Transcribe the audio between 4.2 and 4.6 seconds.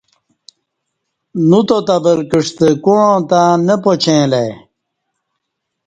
اہ لہ ای